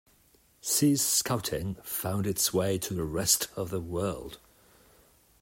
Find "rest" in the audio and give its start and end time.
3.03-3.49